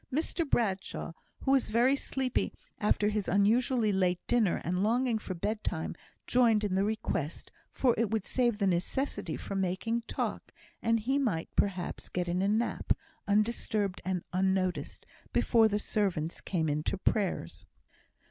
Mr 0.11 0.49
Bradshaw, 0.49 1.11
who 1.41 1.51
was 1.51 1.69
very 1.69 1.95
sleepy 1.95 2.51
after 2.79 3.09
his 3.09 3.27
unusually 3.27 3.91
late 3.91 4.19
dinner, 4.25 4.59
and 4.63 4.81
longing 4.81 5.19
for 5.19 5.35
bedtime, 5.35 5.95
joined 6.25 6.63
in 6.63 6.73
the 6.73 6.83
request, 6.83 7.51
for 7.71 7.93
it 7.99 8.09
would 8.09 8.25
save 8.25 8.57
the 8.57 8.65
necessity 8.65 9.37
for 9.37 9.53
making 9.55 10.01
talk, 10.07 10.53
and 10.81 11.01
he 11.01 11.19
might, 11.19 11.55
perhaps, 11.55 12.09
get 12.09 12.27
in 12.27 12.41
a 12.41 12.47
nap, 12.47 12.93
undisturbed 13.27 14.01
and 14.03 14.23
unnoticed, 14.33 15.05
before 15.33 15.67
the 15.67 15.77
servants 15.77 16.41
came 16.41 16.67
in 16.67 16.81
to 16.81 16.97
prayers. 16.97 17.67